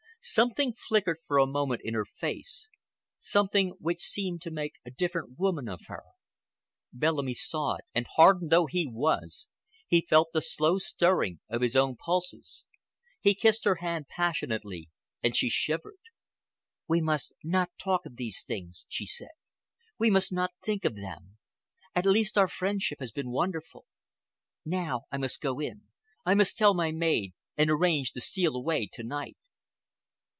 [0.23, 2.69] Something flickered for a moment in her face,
[3.17, 6.03] something which seemed to make a different woman of her.
[6.93, 9.47] Bellamy saw it, and hardened though he was
[9.87, 12.67] he felt the slow stirring of his own pulses.
[13.19, 14.91] He kissed her hand passionately
[15.23, 15.97] and she shivered.
[16.87, 19.31] "We must not talk of these things," she said.
[19.97, 21.39] "We must not think of them.
[21.95, 23.85] At least our friendship has been wonderful.
[24.63, 25.81] Now I must go in.
[26.23, 29.35] I must tell my maid and arrange to steal away to night."